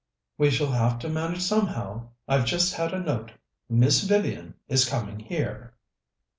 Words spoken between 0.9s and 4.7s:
to manage somehow. I've just had a note Miss Vivian